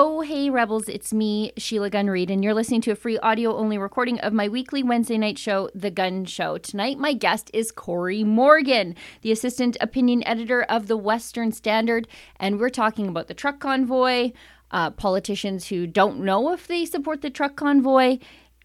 [0.00, 3.56] Oh, hey, Rebels, it's me, Sheila Gunn Reid, and you're listening to a free audio
[3.56, 6.56] only recording of my weekly Wednesday night show, The Gun Show.
[6.56, 12.06] Tonight, my guest is Cory Morgan, the assistant opinion editor of the Western Standard,
[12.36, 14.30] and we're talking about the truck convoy,
[14.70, 18.18] uh, politicians who don't know if they support the truck convoy,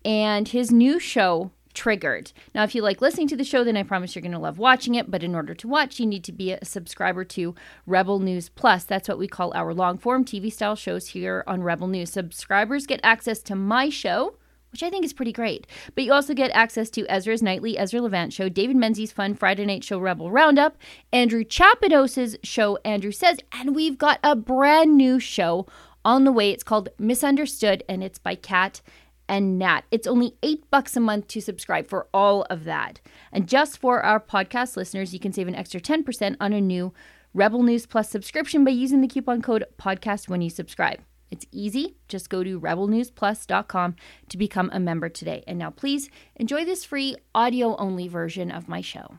[0.06, 2.32] and his new show, triggered.
[2.54, 4.58] Now, if you like listening to the show, then I promise you're going to love
[4.58, 5.10] watching it.
[5.10, 7.56] But in order to watch, you need to be a subscriber to
[7.86, 8.84] Rebel News Plus.
[8.84, 12.12] That's what we call our long form TV style shows here on Rebel News.
[12.12, 14.36] Subscribers get access to my show.
[14.72, 15.68] Which I think is pretty great.
[15.94, 19.68] But you also get access to Ezra's Nightly Ezra Levant show, David Menzies' fun Friday
[19.68, 20.78] night show Rebel Roundup,
[21.12, 25.68] Andrew Chapados' show Andrew Says, and we've got a brand new show
[26.04, 26.50] on the way.
[26.50, 28.82] It's called Misunderstood, and it's by Kat
[29.28, 29.82] and Nat.
[29.92, 33.00] It's only eight bucks a month to subscribe for all of that.
[33.32, 36.94] And just for our podcast listeners, you can save an extra 10% on a new
[37.34, 41.00] Rebel News Plus subscription by using the coupon code podcast when you subscribe.
[41.32, 41.96] It's easy.
[42.08, 43.96] Just go to rebelnewsplus.com
[44.30, 45.44] to become a member today.
[45.48, 49.18] And now, please enjoy this free audio only version of my show.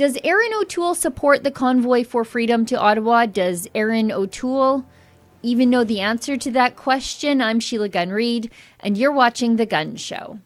[0.00, 3.26] Does Erin O'Toole support the convoy for freedom to Ottawa?
[3.26, 4.86] Does Erin O'Toole
[5.42, 7.42] even know the answer to that question?
[7.42, 10.38] I'm Sheila Gunn Reid, and you're watching The Gun Show.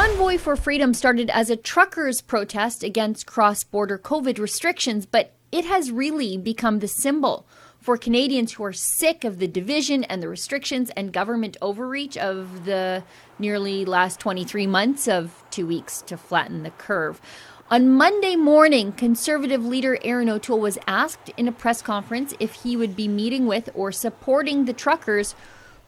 [0.00, 5.66] Convoy for Freedom started as a truckers' protest against cross border COVID restrictions, but it
[5.66, 7.46] has really become the symbol
[7.78, 12.64] for Canadians who are sick of the division and the restrictions and government overreach of
[12.64, 13.04] the
[13.38, 17.20] nearly last 23 months of two weeks to flatten the curve.
[17.70, 22.74] On Monday morning, Conservative leader Erin O'Toole was asked in a press conference if he
[22.74, 25.34] would be meeting with or supporting the truckers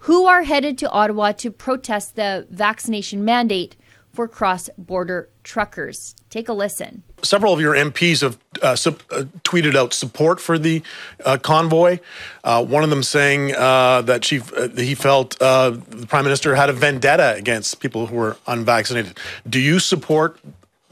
[0.00, 3.74] who are headed to Ottawa to protest the vaccination mandate
[4.12, 6.14] for cross border truckers.
[6.28, 7.02] Take a listen.
[7.22, 10.82] Several of your MPs have uh, uh, tweeted out support for the
[11.24, 11.98] uh, convoy.
[12.44, 16.68] Uh, one of them saying uh, that she, uh, he felt the prime minister had
[16.68, 19.18] a vendetta against people who were unvaccinated.
[19.48, 20.38] Do you support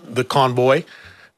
[0.03, 0.85] the convoy?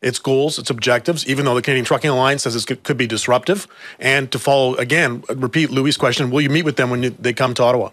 [0.00, 3.69] its goals, its objectives, even though the Canadian Trucking Alliance says it could be disruptive.
[4.00, 7.32] And to follow again, repeat Louis' question: Will you meet with them when you, they
[7.32, 7.91] come to Ottawa?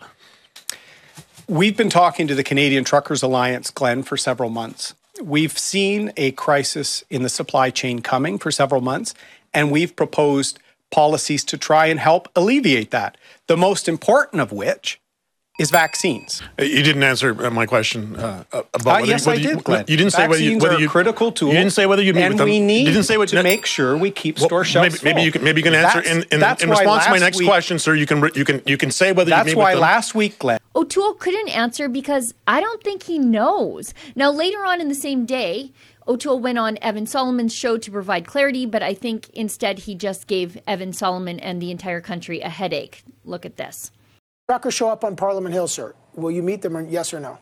[1.49, 4.93] We've been talking to the Canadian Truckers Alliance, Glenn, for several months.
[5.19, 9.15] We've seen a crisis in the supply chain coming for several months,
[9.51, 10.59] and we've proposed
[10.91, 13.17] policies to try and help alleviate that.
[13.47, 15.01] The most important of which
[15.59, 16.41] is vaccines.
[16.57, 19.85] Uh, you didn't answer uh, my question uh, about uh, yes, you, I did, Glenn.
[19.87, 21.49] You, didn't say whether you whether you critical tool.
[21.49, 22.45] You didn't say whether you meet and with them.
[22.45, 25.25] we need you didn't say what, to make sure we keep store shelves maybe, maybe,
[25.25, 27.37] you can maybe you can answer that's, in, in, that's in response to my next
[27.37, 27.93] week, question, sir.
[27.93, 29.81] You can you can you can say whether that's you meet why with them.
[29.81, 30.59] last week, Glenn.
[30.75, 33.93] O'Toole couldn't answer because I don't think he knows.
[34.15, 35.71] Now later on in the same day.
[36.07, 40.25] O'Toole went on Evan Solomon's show to provide clarity, but I think instead he just
[40.25, 43.03] gave Evan Solomon and the entire country a headache.
[43.23, 43.91] Look at this.
[44.49, 45.93] Truckers show up on Parliament Hill, sir.
[46.15, 47.37] Will you meet them, or yes or no?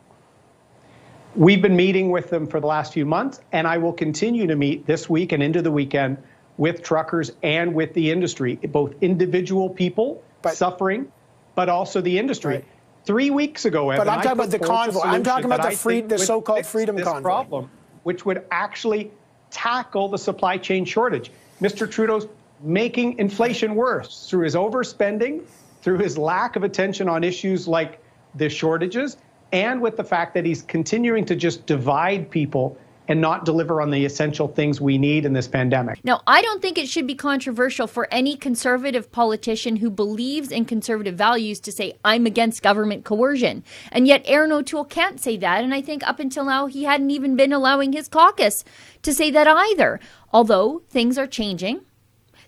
[1.36, 4.54] We've been meeting with them for the last few months, and I will continue to
[4.54, 6.18] meet this week and into the weekend
[6.58, 11.10] with truckers and with the industry, both individual people but, suffering,
[11.54, 12.56] but also the industry.
[12.56, 12.64] Right.
[13.06, 15.00] Three weeks ago, Evan, but I'm talking about the convoy.
[15.00, 17.22] I'm talking about the free, the so-called freedom this convoy.
[17.22, 17.70] problem,
[18.02, 19.10] which would actually
[19.50, 21.30] tackle the supply chain shortage.
[21.62, 21.90] Mr.
[21.90, 22.28] Trudeau's
[22.60, 25.46] making inflation worse through his overspending,
[25.82, 28.00] through his lack of attention on issues like
[28.34, 29.16] the shortages,
[29.52, 32.76] and with the fact that he's continuing to just divide people
[33.08, 35.98] and not deliver on the essential things we need in this pandemic.
[36.04, 40.66] Now, I don't think it should be controversial for any conservative politician who believes in
[40.66, 43.64] conservative values to say, I'm against government coercion.
[43.90, 45.64] And yet, Erin O'Toole can't say that.
[45.64, 48.62] And I think up until now, he hadn't even been allowing his caucus
[49.02, 50.00] to say that either.
[50.30, 51.80] Although things are changing.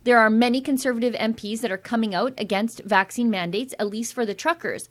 [0.02, 4.25] There are many conservative MPs that are coming out against vaccine mandates, at least for
[4.25, 4.88] the truckers.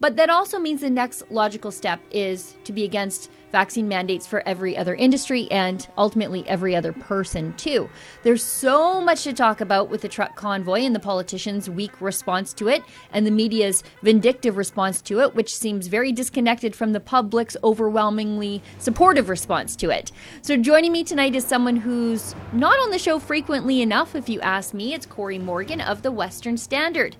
[0.00, 4.46] But that also means the next logical step is to be against vaccine mandates for
[4.48, 7.90] every other industry and ultimately every other person, too.
[8.22, 12.54] There's so much to talk about with the truck convoy and the politicians' weak response
[12.54, 12.82] to it
[13.12, 18.62] and the media's vindictive response to it, which seems very disconnected from the public's overwhelmingly
[18.78, 20.12] supportive response to it.
[20.40, 24.40] So, joining me tonight is someone who's not on the show frequently enough, if you
[24.40, 24.94] ask me.
[24.94, 27.16] It's Cory Morgan of the Western Standard.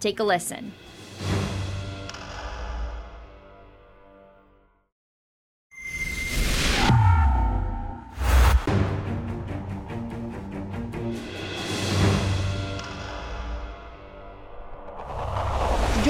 [0.00, 0.72] Take a listen.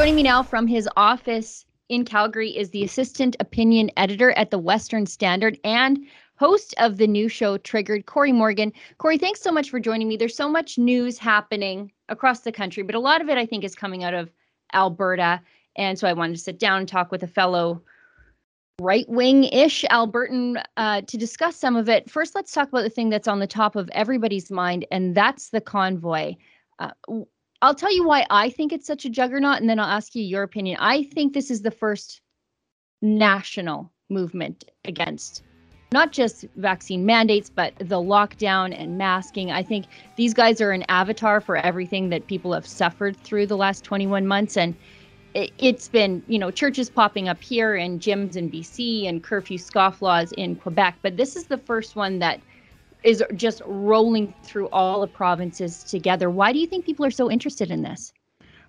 [0.08, 4.58] Joining me now from his office in Calgary is the assistant opinion editor at the
[4.58, 5.98] Western Standard and
[6.36, 8.72] host of the new show Triggered, Cory Morgan.
[8.96, 10.16] Cory, thanks so much for joining me.
[10.16, 13.64] There's so much news happening across the country, but a lot of it I think
[13.64, 14.30] is coming out of
[14.72, 15.42] Alberta.
[15.76, 17.82] And so I wanted to sit down and talk with a fellow
[18.80, 22.10] right wing ish Albertan uh, to discuss some of it.
[22.10, 25.50] First, let's talk about the thing that's on the top of everybody's mind, and that's
[25.50, 26.34] the convoy.
[26.78, 26.92] Uh,
[27.60, 30.22] I'll tell you why I think it's such a juggernaut, and then I'll ask you
[30.22, 30.78] your opinion.
[30.80, 32.20] I think this is the first
[33.02, 35.42] national movement against
[35.90, 39.50] not just vaccine mandates, but the lockdown and masking.
[39.50, 43.56] I think these guys are an avatar for everything that people have suffered through the
[43.56, 44.56] last 21 months.
[44.56, 44.74] And
[45.34, 50.32] it's been, you know, churches popping up here and gyms in BC and curfew scofflaws
[50.32, 50.98] in Quebec.
[51.00, 52.40] But this is the first one that
[53.02, 56.30] is just rolling through all the provinces together.
[56.30, 58.12] Why do you think people are so interested in this?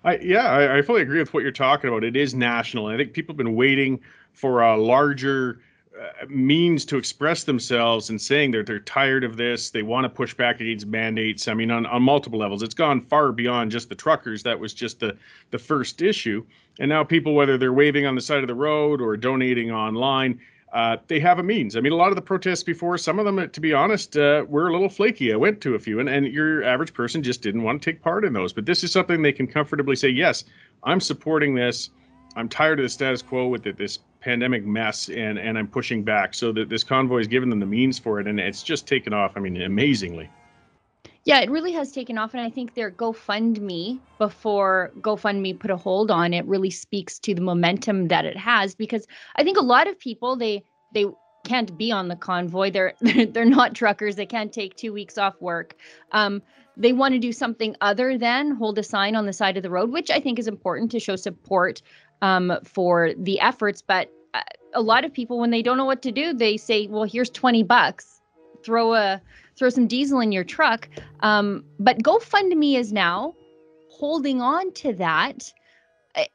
[0.04, 2.04] I, yeah, I, I, fully agree with what you're talking about.
[2.04, 2.86] It is national.
[2.86, 4.00] I think people have been waiting
[4.32, 5.60] for a larger
[6.00, 9.68] uh, means to express themselves and saying that they're tired of this.
[9.68, 11.48] They want to push back against mandates.
[11.48, 14.42] I mean, on, on multiple levels, it's gone far beyond just the truckers.
[14.42, 15.16] That was just the
[15.50, 16.46] the first issue,
[16.78, 20.40] and now people, whether they're waving on the side of the road or donating online,
[20.72, 21.76] uh, they have a means.
[21.76, 24.44] I mean, a lot of the protests before, some of them, to be honest, uh,
[24.48, 25.32] were a little flaky.
[25.32, 28.02] I went to a few, and, and your average person just didn't want to take
[28.02, 28.52] part in those.
[28.52, 30.44] But this is something they can comfortably say, yes,
[30.84, 31.90] I'm supporting this.
[32.36, 36.04] I'm tired of the status quo with it, this pandemic mess, and, and I'm pushing
[36.04, 36.34] back.
[36.34, 39.12] So that this convoy has given them the means for it, and it's just taken
[39.12, 40.30] off, I mean, amazingly.
[41.24, 42.32] Yeah, it really has taken off.
[42.32, 47.34] And I think their GoFundMe before GoFundMe put a hold on it really speaks to
[47.34, 49.06] the momentum that it has because
[49.36, 50.64] I think a lot of people they
[50.94, 51.06] they
[51.44, 52.70] can't be on the convoy.
[52.70, 54.16] They're they're not truckers.
[54.16, 55.76] They can't take two weeks off work.
[56.12, 56.42] Um,
[56.76, 59.70] they want to do something other than hold a sign on the side of the
[59.70, 61.82] road, which I think is important to show support
[62.22, 63.82] um, for the efforts.
[63.82, 64.40] But uh,
[64.74, 67.30] a lot of people, when they don't know what to do, they say, "Well, here's
[67.30, 68.20] twenty bucks.
[68.62, 69.20] Throw a
[69.60, 70.88] throw some diesel in your truck.
[71.20, 73.34] Um, but GoFundMe is now
[73.90, 75.52] holding on to that.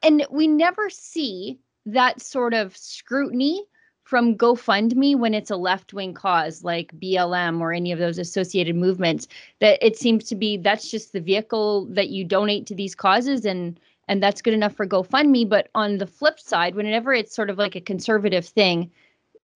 [0.00, 3.64] And we never see that sort of scrutiny
[4.04, 8.76] from GoFundMe when it's a left wing cause like BLM or any of those associated
[8.76, 9.26] movements.
[9.60, 13.44] That it seems to be that's just the vehicle that you donate to these causes
[13.44, 15.48] and and that's good enough for GoFundMe.
[15.48, 18.92] But on the flip side, whenever it's sort of like a conservative thing,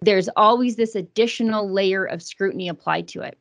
[0.03, 3.39] there's always this additional layer of scrutiny applied to it.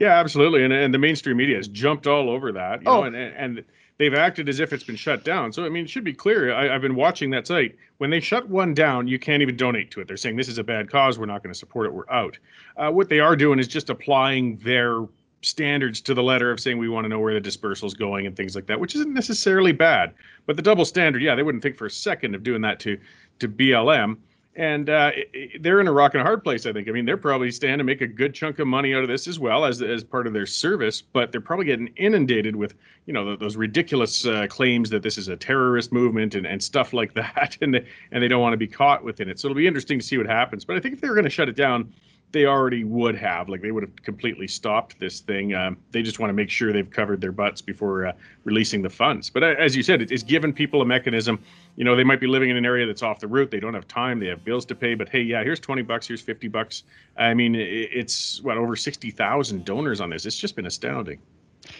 [0.00, 3.00] Yeah, absolutely, and and the mainstream media has jumped all over that, you oh.
[3.00, 3.64] know, and and
[3.98, 5.52] they've acted as if it's been shut down.
[5.52, 6.54] So I mean, it should be clear.
[6.54, 7.76] I, have been watching that site.
[7.98, 10.08] When they shut one down, you can't even donate to it.
[10.08, 11.18] They're saying this is a bad cause.
[11.18, 11.92] We're not going to support it.
[11.92, 12.38] We're out.
[12.78, 15.04] Uh, what they are doing is just applying their
[15.42, 18.26] standards to the letter of saying we want to know where the dispersal is going
[18.26, 20.14] and things like that, which isn't necessarily bad.
[20.46, 22.98] But the double standard, yeah, they wouldn't think for a second of doing that to
[23.40, 24.16] to BLM
[24.56, 25.12] and uh,
[25.60, 26.66] they're in a rock and a hard place.
[26.66, 26.88] I think.
[26.88, 29.28] I mean, they're probably standing to make a good chunk of money out of this
[29.28, 32.74] as well as as part of their service, but they're probably getting inundated with
[33.06, 36.92] you know those ridiculous uh, claims that this is a terrorist movement and, and stuff
[36.92, 39.38] like that, and they, and they don't want to be caught within it.
[39.38, 40.64] So it'll be interesting to see what happens.
[40.64, 41.92] But I think if they were going to shut it down,
[42.32, 43.48] they already would have.
[43.48, 45.54] Like they would have completely stopped this thing.
[45.54, 48.12] Um, they just want to make sure they've covered their butts before uh,
[48.44, 49.30] releasing the funds.
[49.30, 51.40] But uh, as you said, it's given people a mechanism.
[51.76, 53.50] You know, they might be living in an area that's off the route.
[53.50, 54.20] They don't have time.
[54.20, 54.94] They have bills to pay.
[54.94, 56.06] But hey, yeah, here's 20 bucks.
[56.06, 56.84] Here's 50 bucks.
[57.16, 60.26] I mean, it's what over 60,000 donors on this.
[60.26, 61.20] It's just been astounding.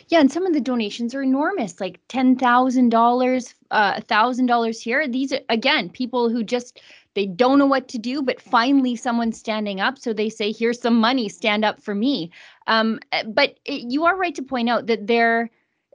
[0.09, 4.81] Yeah, and some of the donations are enormous, like ten thousand dollars, uh, thousand dollars
[4.81, 5.09] here.
[5.09, 6.81] These are again people who just
[7.15, 9.99] they don't know what to do, but finally someone's standing up.
[9.99, 11.29] So they say, "Here's some money.
[11.29, 12.31] Stand up for me."
[12.67, 15.51] Um, eh, but it, you are right to point out that there,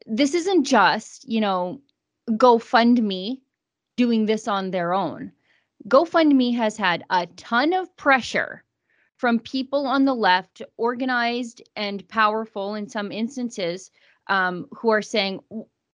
[0.05, 1.81] this isn't just you know,
[2.31, 3.39] GoFundMe
[3.97, 5.31] doing this on their own.
[5.87, 8.63] GoFundMe has had a ton of pressure
[9.17, 13.91] from people on the left, organized and powerful in some instances,
[14.27, 15.39] um, who are saying,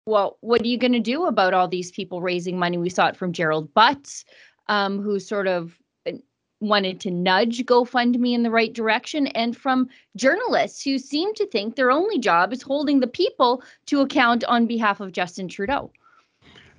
[0.05, 2.77] well, what are you going to do about all these people raising money?
[2.77, 4.25] We saw it from Gerald Butts,
[4.71, 6.13] um, who sort of uh,
[6.61, 11.75] wanted to nudge GoFundMe in the right direction, and from journalists who seem to think
[11.75, 15.91] their only job is holding the people to account on behalf of Justin Trudeau.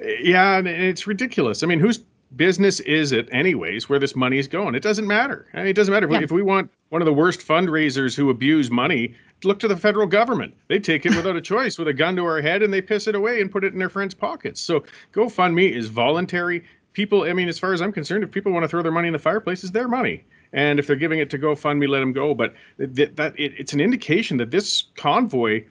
[0.00, 1.62] Yeah, and it's ridiculous.
[1.62, 2.02] I mean, whose
[2.34, 4.74] business is it, anyways, where this money is going?
[4.74, 5.46] It doesn't matter.
[5.52, 6.08] I mean, it doesn't matter.
[6.10, 6.22] Yeah.
[6.22, 10.06] If we want one of the worst fundraisers who abuse money, look to the federal
[10.06, 10.54] government.
[10.68, 13.06] They take it without a choice with a gun to our head and they piss
[13.06, 14.62] it away and put it in their friends' pockets.
[14.62, 14.82] So
[15.12, 16.64] GoFundMe is voluntary.
[16.92, 19.08] People, I mean, as far as I'm concerned, if people want to throw their money
[19.08, 20.24] in the fireplace, it's their money.
[20.52, 22.34] And if they're giving it to GoFundMe, let them go.
[22.34, 25.64] But that, that it, it's an indication that this convoy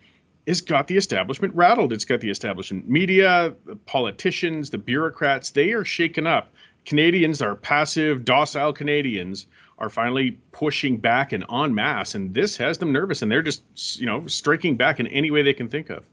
[0.48, 1.94] has got the establishment rattled.
[1.94, 5.52] It's got the establishment media, the politicians, the bureaucrats.
[5.52, 6.52] They are shaken up.
[6.86, 9.46] Canadians are passive, docile Canadians
[9.78, 13.64] are finally pushing back and en masse, and this has them nervous, and they're just
[14.00, 16.04] you know striking back in any way they can think of.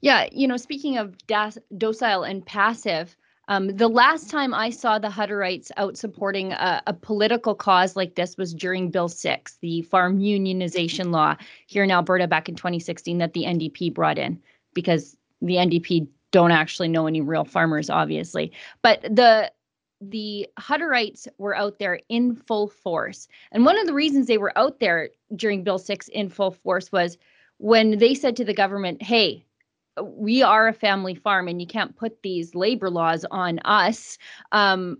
[0.00, 3.16] Yeah, you know, speaking of docile and passive,
[3.48, 8.14] um, the last time I saw the Hutterites out supporting a, a, political cause like
[8.14, 11.36] this was during Bill 6, the farm unionization law
[11.66, 14.40] here in Alberta back in 2016 that the NDP brought in
[14.72, 18.52] because the NDP don't actually know any real farmers, obviously.
[18.82, 19.52] But the
[20.00, 23.28] the Hutterites were out there in full force.
[23.52, 26.92] And one of the reasons they were out there during Bill 6 in full force
[26.92, 27.16] was
[27.58, 29.44] when they said to the government, hey,
[30.02, 34.18] we are a family farm and you can't put these labor laws on us.
[34.52, 34.98] Um,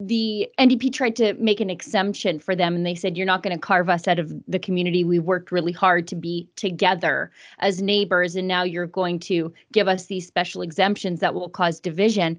[0.00, 3.56] the NDP tried to make an exemption for them and they said, You're not going
[3.56, 5.02] to carve us out of the community.
[5.02, 9.88] We worked really hard to be together as neighbors, and now you're going to give
[9.88, 12.38] us these special exemptions that will cause division.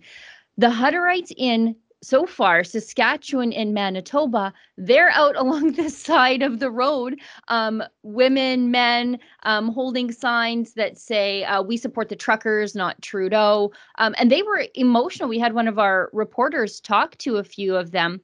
[0.58, 6.72] The Hutterites in so far, Saskatchewan and Manitoba, they're out along the side of the
[6.72, 13.02] road, um, women, men, um, holding signs that say, uh, We support the truckers, not
[13.02, 13.72] Trudeau.
[13.98, 15.30] Um, and they were emotional.
[15.30, 18.22] We had one of our reporters talk to a few of them.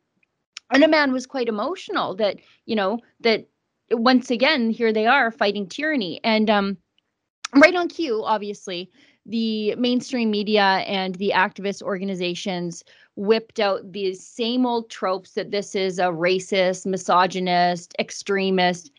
[0.71, 3.47] And a man was quite emotional that, you know, that
[3.91, 6.19] once again, here they are fighting tyranny.
[6.23, 6.77] And um,
[7.55, 8.89] right on cue, obviously,
[9.25, 12.83] the mainstream media and the activist organizations
[13.15, 18.91] whipped out these same old tropes that this is a racist, misogynist, extremist,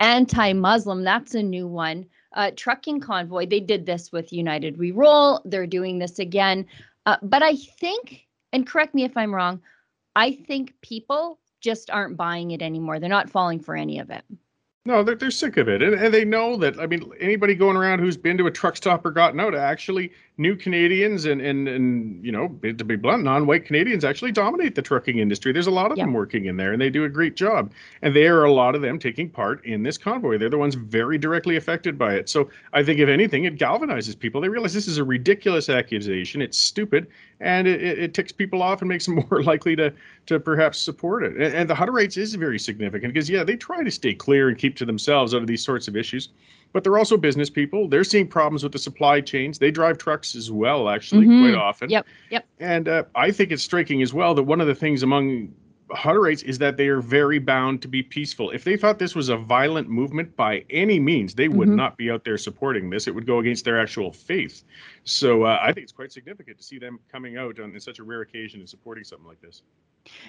[0.00, 1.04] anti Muslim.
[1.04, 2.06] That's a new one.
[2.34, 5.40] Uh, trucking convoy, they did this with United We Roll.
[5.44, 6.66] They're doing this again.
[7.06, 9.60] Uh, but I think, and correct me if I'm wrong,
[10.14, 13.00] I think people just aren't buying it anymore.
[13.00, 14.24] They're not falling for any of it.
[14.84, 15.82] No, they're, they're sick of it.
[15.82, 18.76] And, and they know that, I mean, anybody going around who's been to a truck
[18.76, 23.24] stop or gotten out actually new Canadians and, and, and you know, to be blunt,
[23.24, 25.52] non white Canadians actually dominate the trucking industry.
[25.52, 26.06] There's a lot of yep.
[26.06, 27.72] them working in there and they do a great job.
[28.02, 30.38] And there are a lot of them taking part in this convoy.
[30.38, 32.28] They're the ones very directly affected by it.
[32.28, 34.40] So I think, if anything, it galvanizes people.
[34.40, 36.40] They realize this is a ridiculous accusation.
[36.40, 37.08] It's stupid
[37.40, 39.92] and it, it, ticks people off and makes them more likely to
[40.26, 41.34] to perhaps support it.
[41.34, 44.58] And, and the Hutterites is very significant because yeah, they try to stay clear and
[44.58, 46.30] keep to themselves out of these sorts of issues,
[46.72, 47.88] but they're also business people.
[47.88, 49.58] They're seeing problems with the supply chains.
[49.58, 51.42] They drive trucks as well, actually, mm-hmm.
[51.42, 51.90] quite often.
[51.90, 52.46] Yep, yep.
[52.58, 55.52] And uh, I think it's striking as well that one of the things among
[55.90, 58.50] Hutterites is that they are very bound to be peaceful.
[58.50, 61.76] If they thought this was a violent movement by any means, they would mm-hmm.
[61.76, 63.06] not be out there supporting this.
[63.06, 64.64] It would go against their actual faith.
[65.04, 68.04] So uh, I think it's quite significant to see them coming out on such a
[68.04, 69.62] rare occasion and supporting something like this.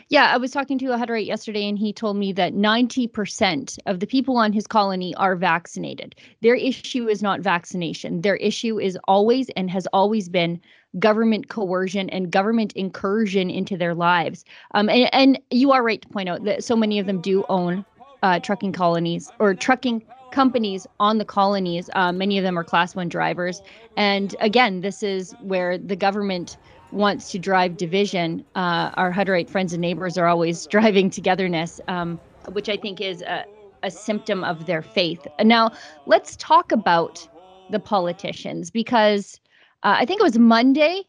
[0.10, 4.00] Yeah, I was talking to a Hutterite yesterday, and he told me that 90% of
[4.00, 6.16] the people on his colony are vaccinated.
[6.42, 8.22] Their issue is not vaccination.
[8.22, 10.60] Their issue is always and has always been
[10.98, 14.44] government coercion and government incursion into their lives.
[14.74, 17.46] Um, and, and you are right to point out that so many of them do
[17.50, 17.86] own
[18.24, 21.90] uh, trucking colonies or trucking companies on the colonies.
[21.94, 23.62] Uh, many of them are class one drivers.
[23.98, 26.58] And again, this is where the government
[26.92, 28.46] wants to drive division.
[28.56, 32.20] Uh, our Hutterite friends and neighbors are always driving togetherness, um,
[32.52, 33.46] which I think is a,
[33.84, 35.26] a symptom of their faith.
[35.42, 35.72] Now,
[36.06, 37.28] let's talk about
[37.70, 39.40] the politicians because
[39.84, 41.04] uh, I think it was Monday.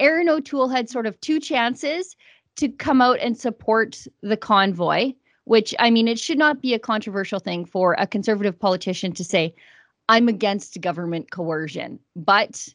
[0.00, 2.16] Erin O'Toole had sort of two chances
[2.56, 5.12] to come out and support the convoy,
[5.44, 9.24] which I mean, it should not be a controversial thing for a conservative politician to
[9.24, 9.54] say,
[10.08, 12.00] I'm against government coercion.
[12.16, 12.68] But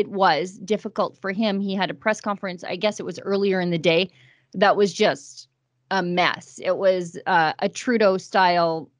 [0.00, 1.60] it was difficult for him.
[1.60, 4.10] He had a press conference, I guess it was earlier in the day,
[4.54, 5.48] that was just
[5.90, 6.58] a mess.
[6.64, 8.90] It was uh, a Trudeau style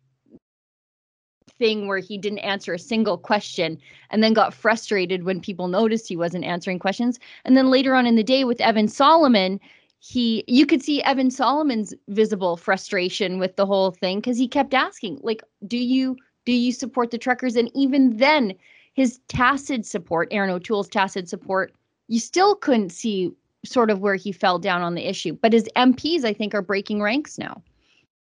[1.58, 3.78] thing where he didn't answer a single question
[4.10, 7.18] and then got frustrated when people noticed he wasn't answering questions.
[7.44, 9.58] And then later on in the day with Evan Solomon,
[10.00, 14.74] he you could see Evan Solomon's visible frustration with the whole thing because he kept
[14.74, 17.56] asking, like, do you do you support the truckers?
[17.56, 18.54] And even then
[19.00, 21.72] his tacit support, Erin O'Toole's tacit support,
[22.08, 23.32] you still couldn't see
[23.64, 25.32] sort of where he fell down on the issue.
[25.40, 27.62] But his MPs, I think, are breaking ranks now.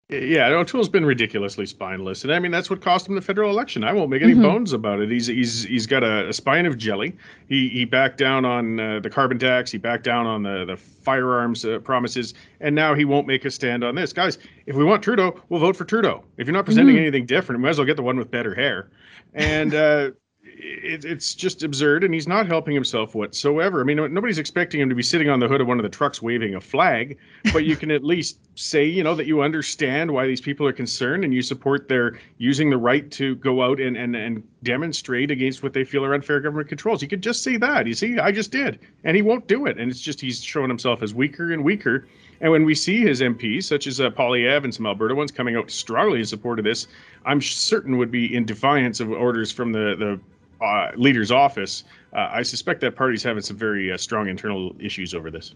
[0.08, 3.84] Yeah, O'Toole's been ridiculously spineless, and I mean that's what cost him the federal election.
[3.84, 4.42] I won't make any mm-hmm.
[4.42, 5.10] bones about it.
[5.10, 7.16] He's he's he's got a, a, spine of jelly.
[7.48, 9.70] He he backed down on uh, the carbon tax.
[9.70, 13.50] He backed down on the the firearms uh, promises, and now he won't make a
[13.50, 14.12] stand on this.
[14.12, 16.22] Guys, if we want Trudeau, we'll vote for Trudeau.
[16.36, 17.04] If you're not presenting mm-hmm.
[17.04, 18.90] anything different, we might as well get the one with better hair.
[19.32, 20.10] And uh,
[20.56, 23.80] it, it's just absurd, and he's not helping himself whatsoever.
[23.80, 25.88] I mean, nobody's expecting him to be sitting on the hood of one of the
[25.88, 27.18] trucks waving a flag,
[27.52, 30.72] but you can at least say, you know, that you understand why these people are
[30.72, 35.30] concerned and you support their using the right to go out and, and, and demonstrate
[35.30, 37.02] against what they feel are unfair government controls.
[37.02, 37.86] You could just say that.
[37.86, 38.78] You see, I just did.
[39.04, 39.78] And he won't do it.
[39.78, 42.06] And it's just he's showing himself as weaker and weaker.
[42.40, 45.56] And when we see his MPs, such as uh, Poilievre and some Alberta ones, coming
[45.56, 46.86] out strongly in support of this,
[47.24, 50.20] I'm certain would be in defiance of orders from the, the
[50.64, 55.14] uh, leader's office, uh, I suspect that party's having some very uh, strong internal issues
[55.14, 55.54] over this.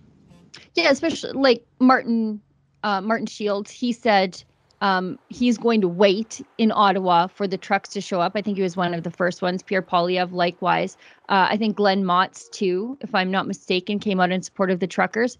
[0.74, 2.40] Yeah, especially like Martin
[2.82, 3.70] uh, Martin Shields.
[3.70, 4.42] He said
[4.80, 8.32] um, he's going to wait in Ottawa for the trucks to show up.
[8.34, 9.62] I think he was one of the first ones.
[9.62, 10.96] Pierre Poilievre, likewise.
[11.28, 14.86] I think Glen Motz, too, if I'm not mistaken, came out in support of the
[14.86, 15.36] truckers.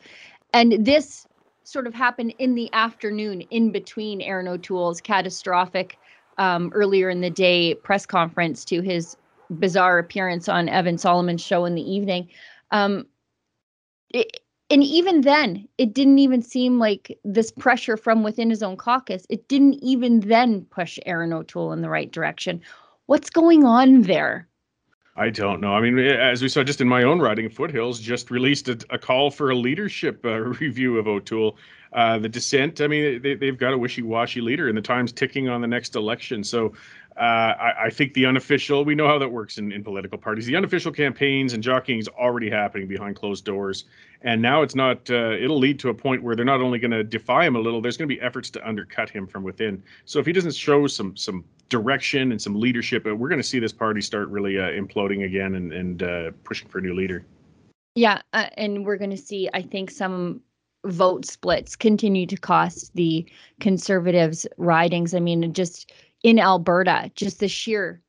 [0.52, 1.26] And this
[1.62, 5.98] sort of happened in the afternoon, in between Erin O'Toole's catastrophic
[6.38, 9.16] um, earlier in the day press conference to his
[9.50, 12.28] bizarre appearance on Evan Solomon's show in the evening.
[12.70, 13.06] Um,
[14.10, 14.40] it,
[14.70, 19.26] and even then, it didn't even seem like this pressure from within his own caucus.
[19.30, 22.60] It didn't even then push Erin O'Toole in the right direction.
[23.06, 24.46] What's going on there?
[25.16, 25.74] I don't know.
[25.74, 28.98] I mean, as we saw just in my own riding, Foothills just released a, a
[28.98, 31.56] call for a leadership uh, review of O'Toole.
[31.92, 35.10] Uh, the dissent, I mean, they, they've got a wishy washy leader, and the time's
[35.10, 36.44] ticking on the next election.
[36.44, 36.74] So
[37.18, 40.46] uh, I, I, think the unofficial, we know how that works in, in political parties.
[40.46, 43.86] The unofficial campaigns and jockeying is already happening behind closed doors.
[44.22, 46.92] And now it's not, uh, it'll lead to a point where they're not only going
[46.92, 49.82] to defy him a little, there's going to be efforts to undercut him from within.
[50.04, 53.46] So if he doesn't show some, some direction and some leadership, uh, we're going to
[53.46, 56.94] see this party start really uh, imploding again and, and uh, pushing for a new
[56.94, 57.24] leader.
[57.96, 58.22] Yeah.
[58.32, 60.40] Uh, and we're going to see, I think, some
[60.86, 63.28] vote splits continue to cost the
[63.60, 65.14] conservatives ridings.
[65.14, 68.02] I mean, just in Alberta, just the sheer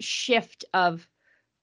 [0.00, 1.06] shift of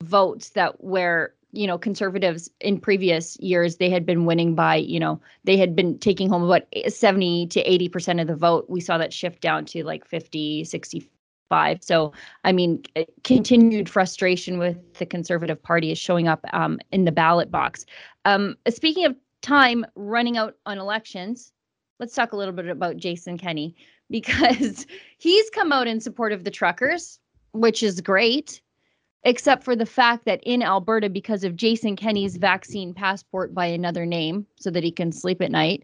[0.03, 4.99] votes that where you know conservatives in previous years they had been winning by you
[4.99, 8.65] know they had been taking home about 70 to 80 percent of the vote.
[8.69, 11.09] We saw that shift down to like 50 65
[11.81, 12.11] so
[12.43, 12.83] i mean
[13.23, 17.85] continued frustration with the conservative party is showing up um, in the ballot box.
[18.25, 21.53] Um, speaking of time running out on elections
[21.99, 23.75] let's talk a little bit about jason kenney
[24.09, 24.85] because
[25.17, 27.19] he's come out in support of the truckers,
[27.51, 28.61] which is great,
[29.23, 34.05] except for the fact that in Alberta, because of Jason Kenney's vaccine passport by another
[34.05, 35.83] name so that he can sleep at night,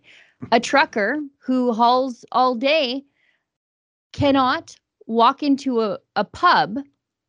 [0.52, 3.04] a trucker who hauls all day
[4.12, 4.76] cannot
[5.08, 6.80] walk into a, a pub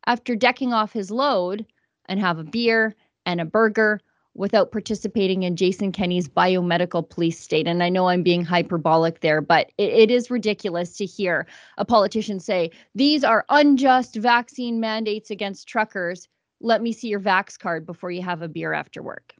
[0.05, 1.65] after decking off his load
[2.07, 3.99] and have a beer and a burger
[4.35, 7.67] without participating in Jason Kenney's biomedical police state.
[7.67, 11.85] And I know I'm being hyperbolic there, but it, it is ridiculous to hear a
[11.85, 16.27] politician say, these are unjust vaccine mandates against truckers.
[16.59, 19.33] Let me see your vax card before you have a beer after work.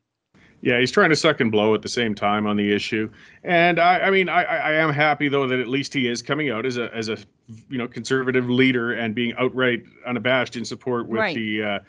[0.61, 3.11] Yeah, he's trying to suck and blow at the same time on the issue,
[3.43, 6.49] and I, I mean, I, I am happy though that at least he is coming
[6.49, 7.17] out as a as a
[7.69, 11.35] you know conservative leader and being outright unabashed in support with right.
[11.35, 11.79] the uh,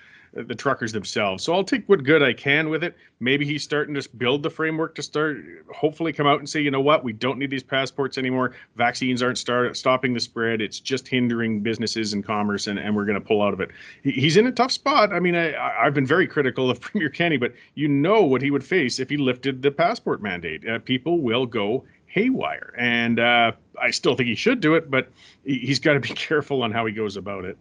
[0.44, 1.42] the truckers themselves.
[1.42, 2.96] So I'll take what good I can with it.
[3.20, 5.38] Maybe he's starting to build the framework to start,
[5.74, 8.52] hopefully, come out and say, you know what, we don't need these passports anymore.
[8.76, 10.60] Vaccines aren't start, stopping the spread.
[10.60, 13.70] It's just hindering businesses and commerce, and, and we're going to pull out of it.
[14.02, 15.12] He, he's in a tough spot.
[15.12, 18.50] I mean, I, I've been very critical of Premier Kenney, but you know what he
[18.50, 20.68] would face if he lifted the passport mandate.
[20.68, 21.84] Uh, people will go
[22.16, 22.72] haywire.
[22.78, 25.10] And uh, I still think he should do it, but
[25.44, 27.58] he's got to be careful on how he goes about it.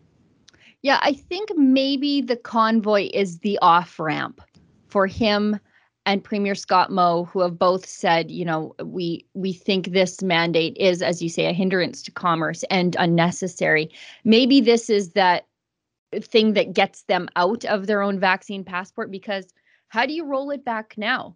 [0.82, 4.42] Yeah, I think maybe the convoy is the off ramp
[4.88, 5.60] for him
[6.06, 10.78] and Premier Scott Moe, who have both said, you know, we we think this mandate
[10.78, 13.90] is, as you say, a hindrance to commerce and unnecessary.
[14.24, 15.48] Maybe this is that
[16.22, 19.48] thing that gets them out of their own vaccine passport because
[19.90, 21.36] how do you roll it back now?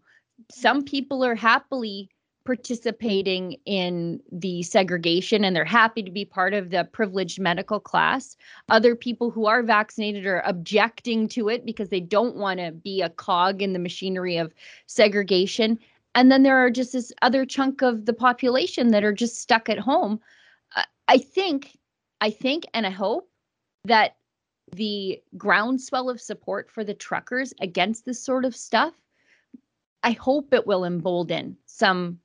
[0.52, 2.10] Some people are happily
[2.50, 8.36] participating in the segregation and they're happy to be part of the privileged medical class.
[8.70, 13.04] Other people who are vaccinated are objecting to it because they don't want to be
[13.04, 14.52] a cog in the machinery of
[14.88, 15.78] segregation.
[16.16, 19.70] And then there are just this other chunk of the population that are just stuck
[19.70, 20.20] at home.
[21.08, 21.78] I think,
[22.20, 23.30] I think, and I hope
[23.84, 24.16] that
[24.76, 28.96] the groundswell of support for the truckers against this sort of stuff,
[30.02, 32.18] I hope it will embolden some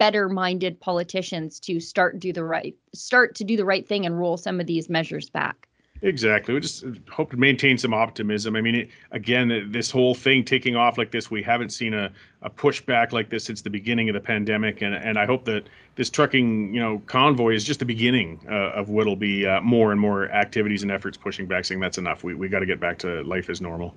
[0.00, 4.18] better minded politicians to start do the right start to do the right thing and
[4.18, 5.68] roll some of these measures back.
[6.02, 6.54] Exactly.
[6.54, 8.56] We just hope to maintain some optimism.
[8.56, 12.10] I mean, it, again, this whole thing taking off like this, we haven't seen a,
[12.40, 15.68] a pushback like this since the beginning of the pandemic, and and I hope that
[15.96, 19.92] this trucking, you know, convoy is just the beginning uh, of what'll be uh, more
[19.92, 22.24] and more activities and efforts pushing back, saying that's enough.
[22.24, 23.94] We we got to get back to life as normal.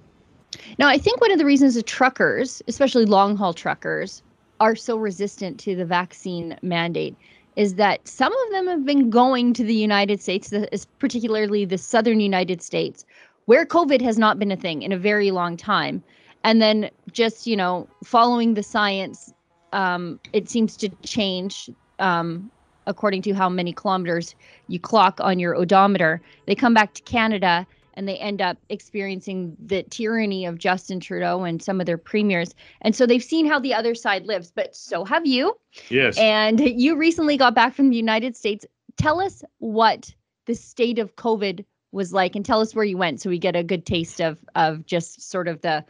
[0.77, 4.21] Now, I think one of the reasons the truckers, especially long haul truckers,
[4.63, 7.17] are so resistant to the vaccine mandate
[7.57, 10.53] is that some of them have been going to the United States,
[10.99, 13.05] particularly the southern United States,
[13.43, 16.01] where COVID has not been a thing in a very long time.
[16.45, 19.33] And then just, you know, following the science,
[19.73, 22.49] um, it seems to change um,
[22.87, 24.33] according to how many kilometers
[24.69, 26.21] you clock on your odometer.
[26.45, 31.43] They come back to Canada and they end up experiencing the tyranny of Justin Trudeau
[31.43, 32.53] and some of their premiers.
[32.81, 35.57] And so they've seen how the other side lives, but so have you.
[35.89, 36.17] Yes.
[36.17, 38.65] And you recently got back from the United States.
[38.97, 40.13] Tell us what
[40.45, 43.55] the state of COVID was like and tell us where you went so we get
[43.55, 45.85] a good taste of of just sort of the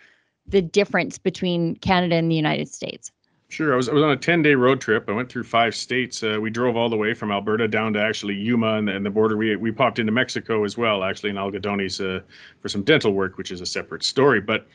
[0.45, 3.11] the difference between Canada and the United States.
[3.53, 3.71] Sure.
[3.71, 5.07] I was, I was on a 10 day road trip.
[5.07, 6.23] I went through five states.
[6.23, 9.11] Uh, we drove all the way from Alberta down to actually Yuma and, and, the
[9.11, 9.37] border.
[9.37, 12.23] We, we popped into Mexico as well, actually, in Algodones uh,
[12.61, 14.41] for some dental work, which is a separate story.
[14.41, 14.65] But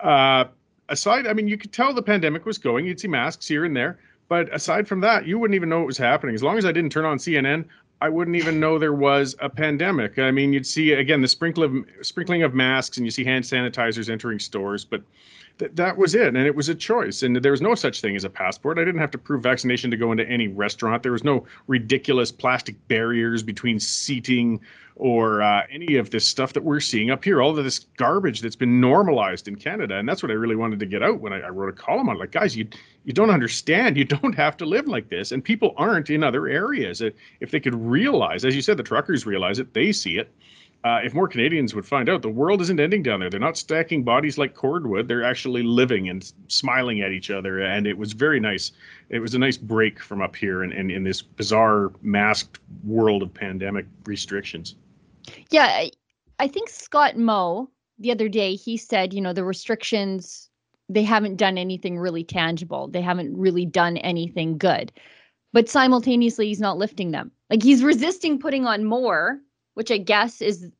[0.00, 0.46] uh,
[0.88, 2.86] aside, I mean, you could tell the pandemic was going.
[2.86, 3.98] You'd see masks here and there.
[4.30, 6.34] But aside from that, you wouldn't even know what was happening.
[6.34, 7.66] As long as I didn't turn on CNN,
[8.00, 10.18] I wouldn't even know there was a pandemic.
[10.18, 13.44] I mean, you'd see again the sprinkle of, sprinkling of masks and you see hand
[13.44, 15.02] sanitizers entering stores, but
[15.62, 16.28] th- that was it.
[16.28, 17.22] And it was a choice.
[17.22, 18.78] And there was no such thing as a passport.
[18.78, 21.02] I didn't have to prove vaccination to go into any restaurant.
[21.02, 24.60] There was no ridiculous plastic barriers between seating
[24.96, 28.40] or uh, any of this stuff that we're seeing up here, all of this garbage
[28.40, 29.96] that's been normalized in Canada.
[29.96, 32.08] And that's what I really wanted to get out when I, I wrote a column
[32.08, 32.18] on.
[32.18, 32.68] Like, guys, you
[33.04, 33.96] you don't understand.
[33.96, 35.32] You don't have to live like this.
[35.32, 37.00] And people aren't in other areas.
[37.40, 40.32] If they could realize, as you said, the truckers realize it, they see it
[40.84, 43.30] uh, if more Canadians would find out, the world isn't ending down there.
[43.30, 45.06] They're not stacking bodies like cordwood.
[45.06, 47.60] They're actually living and smiling at each other.
[47.60, 48.72] And it was very nice.
[49.08, 52.58] It was a nice break from up here and in, in, in, this bizarre masked
[52.84, 54.74] world of pandemic restrictions.
[55.50, 55.90] Yeah, I,
[56.40, 60.48] I think Scott Moe the other day he said, you know, the restrictions
[60.88, 62.88] they haven't done anything really tangible.
[62.88, 64.92] They haven't really done anything good.
[65.52, 67.30] But simultaneously, he's not lifting them.
[67.50, 69.40] Like he's resisting putting on more
[69.74, 70.70] which I guess is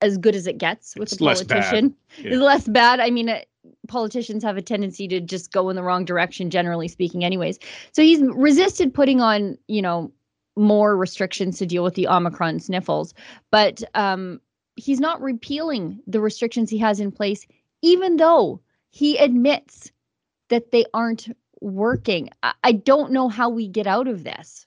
[0.00, 1.94] as good as it gets with it's a politician.
[2.18, 2.30] Less yeah.
[2.32, 3.00] Is less bad.
[3.00, 3.40] I mean, uh,
[3.88, 7.58] politicians have a tendency to just go in the wrong direction, generally speaking, anyways.
[7.92, 10.12] So he's resisted putting on, you know,
[10.56, 13.14] more restrictions to deal with the Omicron sniffles,
[13.50, 14.40] but um,
[14.76, 17.46] he's not repealing the restrictions he has in place,
[17.80, 19.90] even though he admits
[20.48, 21.28] that they aren't
[21.60, 22.28] working.
[22.42, 24.66] I, I don't know how we get out of this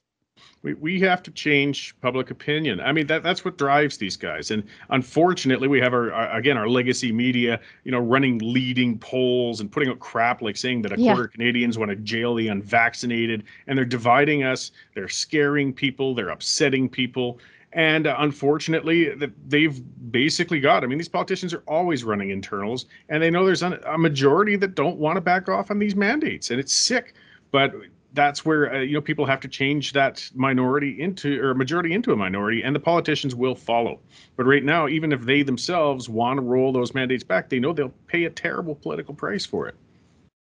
[0.65, 2.82] we, we have to change public opinion.
[2.82, 4.49] I mean that that's what drives these guys.
[4.49, 9.62] And unfortunately, we have our, our again our legacy media, you know, running leading polls
[9.62, 11.12] and putting out crap like saying that a yeah.
[11.12, 14.71] quarter of Canadians want to jail the unvaccinated, and they're dividing us.
[14.95, 16.15] They're scaring people.
[16.15, 17.39] They're upsetting people.
[17.73, 19.80] And uh, unfortunately, that they've
[20.12, 20.84] basically got.
[20.84, 24.75] I mean, these politicians are always running internals, and they know there's a majority that
[24.75, 27.13] don't want to back off on these mandates, and it's sick.
[27.51, 27.73] But
[28.15, 32.12] that's where uh, you know people have to change that minority into or majority into
[32.12, 33.99] a minority and the politicians will follow
[34.38, 37.73] but right now even if they themselves want to roll those mandates back they know
[37.73, 39.75] they'll pay a terrible political price for it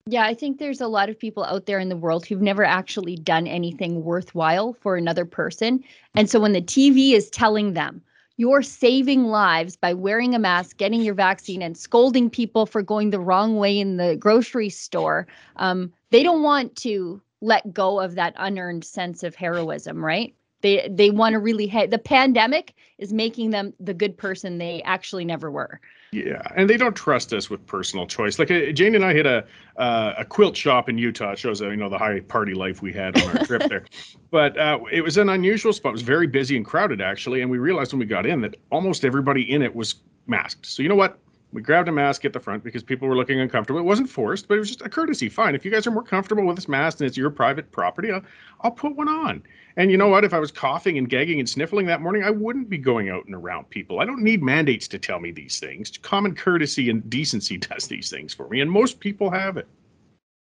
[0.06, 2.64] yeah i think there's a lot of people out there in the world who've never
[2.64, 5.84] actually done anything worthwhile for another person
[6.16, 8.02] and so when the tv is telling them
[8.40, 13.10] you're saving lives by wearing a mask, getting your vaccine, and scolding people for going
[13.10, 15.26] the wrong way in the grocery store.
[15.56, 20.34] Um, they don't want to let go of that unearned sense of heroism, right?
[20.62, 24.82] They they want to really ha- the pandemic is making them the good person they
[24.84, 25.80] actually never were.
[26.12, 28.40] Yeah, and they don't trust us with personal choice.
[28.40, 29.46] Like uh, Jane and I hit a
[29.76, 31.34] uh, a quilt shop in Utah.
[31.34, 33.86] It shows uh, you know the high party life we had on our trip there.
[34.30, 35.92] But uh, it was an unusual spot.
[35.92, 38.58] It was very busy and crowded actually, and we realized when we got in that
[38.72, 39.96] almost everybody in it was
[40.26, 40.66] masked.
[40.66, 41.18] So you know what?
[41.54, 43.80] We grabbed a mask at the front because people were looking uncomfortable.
[43.80, 45.30] It wasn't forced, but it was just a courtesy.
[45.30, 45.56] Fine.
[45.56, 48.22] If you guys are more comfortable with this mask and it's your private property, I'll,
[48.62, 49.42] I'll put one on.
[49.78, 50.26] And you know what?
[50.26, 53.26] If I was coughing and gagging and sniffling that morning, I wouldn't be going out
[53.26, 54.00] and around people.
[54.00, 55.98] I don't need mandates to tell me these things.
[56.02, 59.68] Common courtesy and decency does these things for me, and most people have it.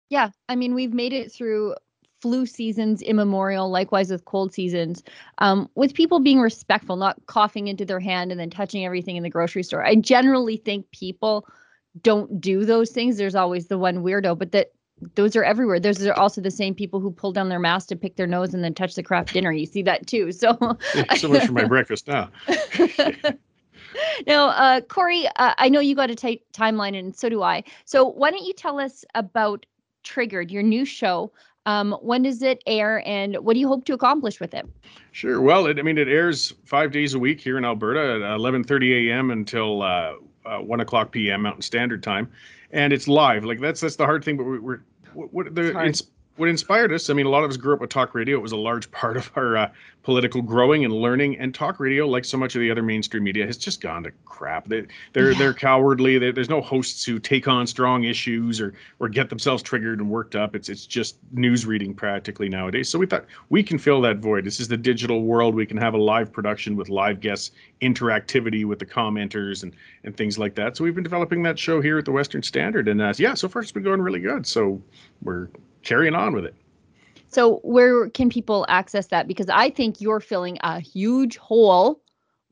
[0.10, 0.30] Yeah.
[0.50, 1.76] I mean, we've made it through
[2.22, 5.04] flu seasons immemorial, likewise with cold seasons,
[5.40, 9.24] um, with people being respectful, not coughing into their hand and then touching everything in
[9.24, 9.84] the grocery store.
[9.84, 11.48] I generally think people
[12.02, 13.18] don't do those things.
[13.18, 14.72] There's always the one weirdo, but that
[15.16, 15.80] those are everywhere.
[15.80, 18.54] Those are also the same people who pull down their mask to pick their nose
[18.54, 19.52] and then touch the craft dinner.
[19.52, 20.32] You see that too.
[20.32, 20.58] So,
[21.18, 22.30] so much for my breakfast now.
[24.28, 27.64] now, uh, Cory, uh, I know you got a tight timeline, and so do I.
[27.86, 29.66] So, why don't you tell us about
[30.04, 31.32] Triggered, your new show?
[31.66, 34.66] Um, when does it air, and what do you hope to accomplish with it?
[35.12, 35.42] Sure.
[35.42, 39.10] Well, it, I mean, it airs five days a week here in Alberta at 11:30
[39.10, 39.32] a.m.
[39.32, 40.14] until uh,
[40.46, 41.44] uh, 1 o'clock p.m.
[41.44, 42.32] Mountain Standard Time,
[42.72, 43.46] and it's live.
[43.46, 44.82] Like that's that's the hard thing, but we're, we're
[45.14, 45.78] what, what the
[46.42, 48.36] what inspired us, I mean, a lot of us grew up with talk radio.
[48.36, 49.70] It was a large part of our uh,
[50.02, 51.38] political growing and learning.
[51.38, 54.12] And talk radio, like so much of the other mainstream media, has just gone to
[54.26, 54.68] crap.
[54.68, 55.38] They, they're yeah.
[55.38, 56.18] they're cowardly.
[56.18, 60.10] They're, there's no hosts who take on strong issues or or get themselves triggered and
[60.10, 60.56] worked up.
[60.56, 62.90] It's it's just news reading practically nowadays.
[62.90, 64.44] So we thought we can fill that void.
[64.44, 65.54] This is the digital world.
[65.54, 67.52] We can have a live production with live guests,
[67.84, 70.76] interactivity with the commenters and and things like that.
[70.76, 73.48] So we've been developing that show here at the Western Standard, and uh, yeah, so
[73.48, 74.48] far it's been going really good.
[74.48, 74.82] So
[75.22, 75.50] we're
[75.84, 76.56] carrying on with it.
[77.28, 79.28] So, where can people access that?
[79.28, 82.02] Because I think you're filling a huge hole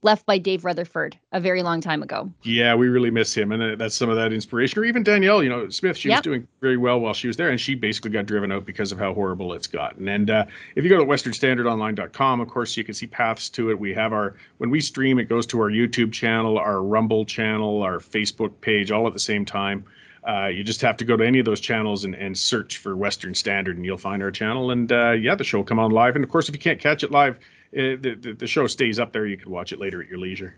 [0.02, 2.32] left by Dave Rutherford a very long time ago.
[2.44, 4.80] Yeah, we really miss him, and uh, that's some of that inspiration.
[4.80, 6.20] Or even Danielle, you know, Smith, she yep.
[6.20, 8.92] was doing very well while she was there, and she basically got driven out because
[8.92, 10.08] of how horrible it's gotten.
[10.08, 13.80] And uh, if you go to westernstandardonline.com, of course, you can see paths to it.
[13.80, 17.84] We have our when we stream, it goes to our YouTube channel, our Rumble channel,
[17.84, 19.86] our Facebook page, all at the same time.
[20.28, 22.96] Uh, you just have to go to any of those channels and, and search for
[22.96, 24.72] Western Standard, and you'll find our channel.
[24.72, 26.16] And uh, yeah, the show will come on live.
[26.16, 27.40] And of course, if you can't catch it live,
[27.72, 29.26] the, the, the show stays up there.
[29.26, 30.56] You can watch it later at your leisure.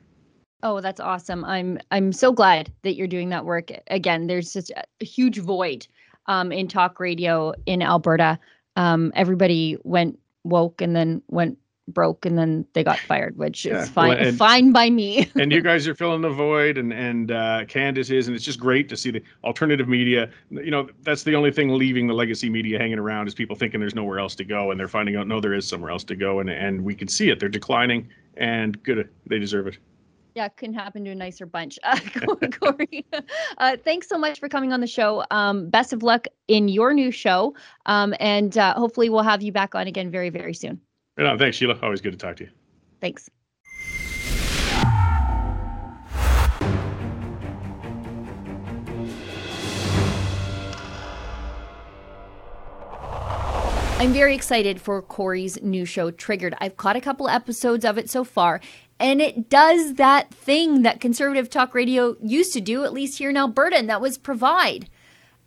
[0.64, 1.44] Oh, that's awesome!
[1.46, 3.72] I'm I'm so glad that you're doing that work.
[3.88, 5.88] Again, there's just a huge void
[6.28, 8.38] um, in talk radio in Alberta.
[8.76, 13.82] Um, everybody went woke and then went broke and then they got fired, which yeah.
[13.82, 15.30] is fine well, and, fine by me.
[15.36, 18.60] and you guys are filling the void and and uh, Candace is, and it's just
[18.60, 20.30] great to see the alternative media.
[20.50, 23.80] You know, that's the only thing leaving the legacy media hanging around is people thinking
[23.80, 26.16] there's nowhere else to go, and they're finding out no, there is somewhere else to
[26.16, 27.40] go, and and we can see it.
[27.40, 29.78] They're declining, and good, they deserve it.
[30.34, 31.78] Yeah, couldn't happen to a nicer bunch.
[31.92, 33.06] Uh, Cory,
[33.58, 35.24] uh, thanks so much for coming on the show.
[35.32, 37.54] Um, best of luck in your new show,
[37.86, 40.80] um, and uh, hopefully we'll have you back on again very, very soon.
[41.22, 41.78] No, thanks, Sheila.
[41.84, 42.50] Always good to talk to you.
[43.00, 43.30] Thanks.
[54.00, 56.56] I'm very excited for Cory's new show, Triggered.
[56.60, 58.60] I've caught a couple episodes of it so far,
[59.00, 63.30] and it does that thing that conservative talk radio used to do, at least here
[63.30, 64.90] in Alberta, and that was provide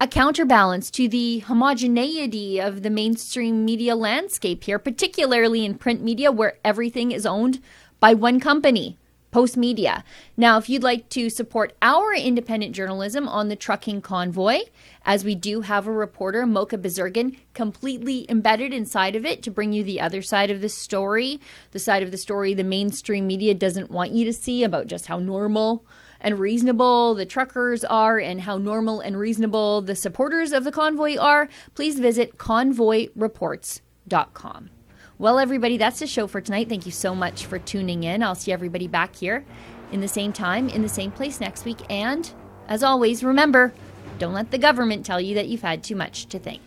[0.05, 6.31] a counterbalance to the homogeneity of the mainstream media landscape here, particularly in print media
[6.31, 7.59] where everything is owned
[8.01, 8.99] by one company,
[9.33, 10.03] Postmedia.
[10.37, 14.65] Now, if you'd like to support our independent journalism on the trucking convoy,
[15.07, 19.73] as we do have a reporter, Mocha Bezirgan, completely embedded inside of it to bring
[19.73, 21.41] you the other side of the story,
[21.71, 25.07] the side of the story the mainstream media doesn't want you to see about just
[25.07, 25.83] how normal
[26.25, 31.17] and reasonable the truckers are and how normal and reasonable the supporters of the convoy
[31.17, 34.71] are, please visit convoyreports.com.
[35.17, 36.69] Well, everybody, that's the show for tonight.
[36.69, 38.21] Thank you so much for tuning in.
[38.23, 39.45] I'll see everybody back here
[39.93, 41.79] in the same time, in the same place next week.
[41.89, 42.29] And
[42.67, 43.73] as always, remember
[44.19, 46.63] don't let the government tell you that you've had too much to think.